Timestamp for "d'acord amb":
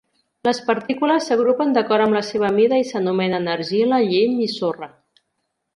1.75-2.17